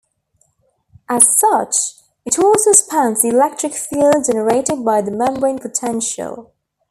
[1.07, 1.75] As such,
[2.25, 6.55] it also spans the electric field generated by the membrane potential.